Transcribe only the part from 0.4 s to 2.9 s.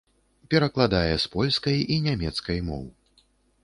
Перакладае з польскай і нямецкай моў.